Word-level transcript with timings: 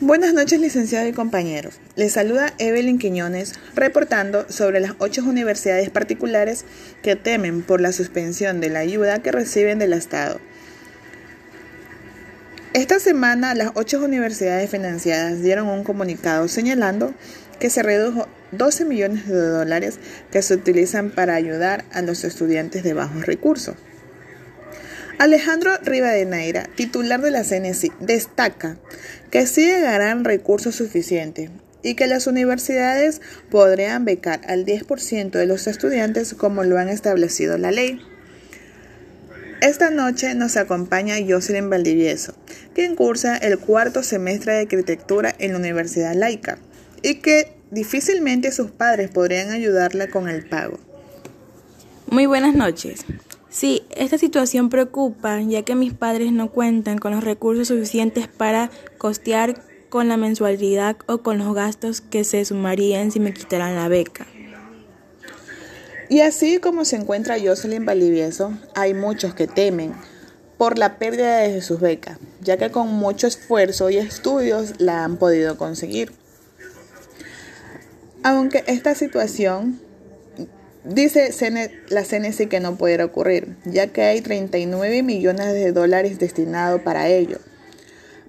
Buenas 0.00 0.34
noches, 0.34 0.60
licenciados 0.60 1.08
y 1.08 1.14
compañeros. 1.14 1.80
Les 1.94 2.12
saluda 2.12 2.52
Evelyn 2.58 2.98
Quiñones 2.98 3.54
reportando 3.74 4.44
sobre 4.50 4.78
las 4.78 4.92
ocho 4.98 5.24
universidades 5.24 5.88
particulares 5.88 6.66
que 7.02 7.16
temen 7.16 7.62
por 7.62 7.80
la 7.80 7.92
suspensión 7.92 8.60
de 8.60 8.68
la 8.68 8.80
ayuda 8.80 9.22
que 9.22 9.32
reciben 9.32 9.78
del 9.78 9.94
Estado. 9.94 10.38
Esta 12.74 12.98
semana, 12.98 13.54
las 13.54 13.70
ocho 13.74 14.04
universidades 14.04 14.68
financiadas 14.68 15.40
dieron 15.40 15.66
un 15.66 15.82
comunicado 15.82 16.46
señalando 16.46 17.14
que 17.58 17.70
se 17.70 17.82
redujo 17.82 18.28
12 18.52 18.84
millones 18.84 19.26
de 19.26 19.40
dólares 19.40 19.98
que 20.30 20.42
se 20.42 20.52
utilizan 20.52 21.08
para 21.08 21.36
ayudar 21.36 21.86
a 21.90 22.02
los 22.02 22.22
estudiantes 22.24 22.82
de 22.82 22.92
bajos 22.92 23.24
recursos. 23.24 23.76
Alejandro 25.18 25.72
Rivadeneira, 25.82 26.64
titular 26.74 27.22
de 27.22 27.30
la 27.30 27.42
CNC, 27.42 27.90
destaca 28.00 28.76
que 29.30 29.46
sí 29.46 29.64
llegarán 29.64 30.24
recursos 30.24 30.74
suficientes 30.74 31.50
y 31.82 31.94
que 31.94 32.06
las 32.06 32.26
universidades 32.26 33.22
podrían 33.50 34.04
becar 34.04 34.42
al 34.46 34.66
10% 34.66 35.30
de 35.30 35.46
los 35.46 35.66
estudiantes 35.68 36.34
como 36.34 36.64
lo 36.64 36.78
han 36.78 36.90
establecido 36.90 37.56
la 37.56 37.70
ley. 37.70 37.98
Esta 39.62 39.88
noche 39.88 40.34
nos 40.34 40.58
acompaña 40.58 41.16
Jocelyn 41.26 41.70
Valdivieso, 41.70 42.34
quien 42.74 42.94
cursa 42.94 43.38
el 43.38 43.58
cuarto 43.58 44.02
semestre 44.02 44.52
de 44.52 44.60
arquitectura 44.60 45.34
en 45.38 45.52
la 45.52 45.58
Universidad 45.58 46.14
Laica 46.14 46.58
y 47.02 47.16
que 47.16 47.54
difícilmente 47.70 48.52
sus 48.52 48.70
padres 48.70 49.10
podrían 49.10 49.50
ayudarla 49.50 50.08
con 50.08 50.28
el 50.28 50.46
pago. 50.46 50.78
Muy 52.10 52.26
buenas 52.26 52.54
noches. 52.54 53.06
Sí, 53.48 53.84
esta 53.90 54.18
situación 54.18 54.68
preocupa 54.68 55.40
ya 55.40 55.62
que 55.62 55.74
mis 55.74 55.94
padres 55.94 56.32
no 56.32 56.50
cuentan 56.50 56.98
con 56.98 57.12
los 57.12 57.24
recursos 57.24 57.68
suficientes 57.68 58.28
para 58.28 58.70
costear 58.98 59.62
con 59.88 60.08
la 60.08 60.16
mensualidad 60.16 60.96
o 61.06 61.18
con 61.18 61.38
los 61.38 61.54
gastos 61.54 62.00
que 62.00 62.24
se 62.24 62.44
sumarían 62.44 63.10
si 63.10 63.20
me 63.20 63.32
quitaran 63.32 63.76
la 63.76 63.88
beca. 63.88 64.26
Y 66.08 66.20
así 66.20 66.58
como 66.58 66.84
se 66.84 66.96
encuentra 66.96 67.36
Jocelyn 67.42 67.84
Valdivieso, 67.84 68.52
hay 68.74 68.94
muchos 68.94 69.34
que 69.34 69.46
temen 69.46 69.94
por 70.56 70.78
la 70.78 70.98
pérdida 70.98 71.38
de 71.38 71.60
sus 71.62 71.80
becas, 71.80 72.18
ya 72.40 72.56
que 72.56 72.70
con 72.70 72.88
mucho 72.88 73.26
esfuerzo 73.26 73.90
y 73.90 73.98
estudios 73.98 74.74
la 74.78 75.04
han 75.04 75.16
podido 75.16 75.58
conseguir. 75.58 76.12
Aunque 78.22 78.64
esta 78.66 78.94
situación 78.94 79.80
Dice 80.86 81.32
la 81.88 82.04
CNC 82.04 82.48
que 82.48 82.60
no 82.60 82.76
pudiera 82.76 83.04
ocurrir, 83.04 83.56
ya 83.64 83.88
que 83.88 84.02
hay 84.02 84.20
39 84.20 85.02
millones 85.02 85.52
de 85.52 85.72
dólares 85.72 86.20
destinados 86.20 86.80
para 86.82 87.08
ello. 87.08 87.40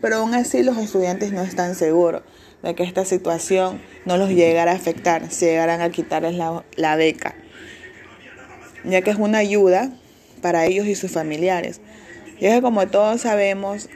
Pero 0.00 0.18
aún 0.18 0.34
así 0.34 0.62
los 0.62 0.78
estudiantes 0.78 1.32
no 1.32 1.42
están 1.42 1.74
seguros 1.74 2.22
de 2.62 2.76
que 2.76 2.84
esta 2.84 3.04
situación 3.04 3.82
no 4.04 4.18
los 4.18 4.30
llegara 4.30 4.70
a 4.70 4.76
afectar, 4.76 5.32
si 5.32 5.46
llegaran 5.46 5.80
a 5.80 5.90
quitarles 5.90 6.36
la, 6.36 6.64
la 6.76 6.94
beca, 6.94 7.34
ya 8.84 9.02
que 9.02 9.10
es 9.10 9.16
una 9.16 9.38
ayuda 9.38 9.90
para 10.40 10.64
ellos 10.64 10.86
y 10.86 10.94
sus 10.94 11.10
familiares. 11.10 11.80
Y 12.38 12.46
es 12.46 12.54
que 12.54 12.62
como 12.62 12.86
todos 12.86 13.22
sabemos, 13.22 13.88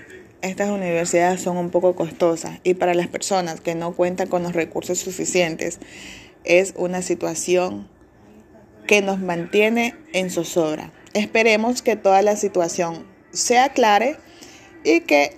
estas 0.43 0.69
universidades 0.71 1.41
son 1.41 1.59
un 1.59 1.71
poco 1.71 1.95
costosas 1.95 2.59
y 2.65 2.75
para 2.75 2.95
las 2.95 3.07
personas 3.07 3.61
que 3.61 3.77
no 3.77 3.93
cuentan 3.93 4.27
con 4.27 4.43
los 4.43 4.53
recursos 4.53 4.99
suficientes 4.99 5.79
es 6.43 6.75
una 6.77 7.03
situación 7.03 7.87
que 8.89 9.03
nos 9.03 9.21
mantiene 9.21 9.95
en 10.13 10.31
zozobra. 10.31 10.91
Esperemos 11.15 11.83
que 11.83 11.95
toda 11.95 12.23
la 12.23 12.35
situación 12.35 13.07
sea 13.31 13.69
clara 13.69 14.19
y 14.83 15.01
que 15.01 15.37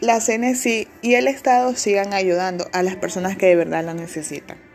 la 0.00 0.20
CNC 0.20 0.88
y 1.00 1.14
el 1.14 1.28
Estado 1.28 1.74
sigan 1.74 2.12
ayudando 2.12 2.68
a 2.72 2.82
las 2.82 2.96
personas 2.96 3.38
que 3.38 3.46
de 3.46 3.56
verdad 3.56 3.84
lo 3.84 3.94
necesitan. 3.94 4.67